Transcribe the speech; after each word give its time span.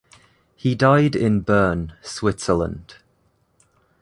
He 0.55 0.73
died 0.73 1.15
in 1.15 1.41
Bern, 1.41 1.93
Switzerland. 2.01 2.95